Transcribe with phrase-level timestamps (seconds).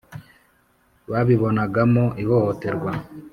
[1.11, 2.91] babibonagamo ihohoterwa.